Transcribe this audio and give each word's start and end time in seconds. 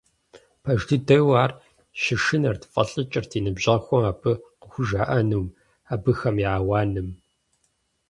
Пэж 0.63 0.79
дыдэуи, 0.87 1.37
ар 1.43 1.51
щышынэрт, 2.03 2.61
фӀэлӀыкӀырт 2.73 3.31
и 3.37 3.39
ныбжьэгъухэм, 3.45 4.03
абы 4.11 4.31
къыхужаӀэнум, 4.61 5.47
абыхэм 5.93 6.35
я 6.49 6.51
ауаным. 6.57 7.09